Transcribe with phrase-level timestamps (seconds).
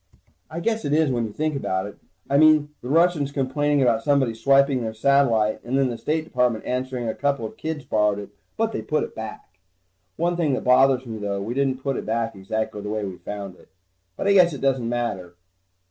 [0.49, 1.95] I guess it is when you think about it.
[2.27, 6.65] I mean, the Russians complaining about somebody swiping their satellite and then the State Department
[6.65, 9.47] answering a couple of kids borrowed it, but they put it back.
[10.15, 13.17] One thing that bothers me though, we didn't put it back exactly the way we
[13.19, 13.69] found it.
[14.17, 15.35] But I guess it doesn't matter.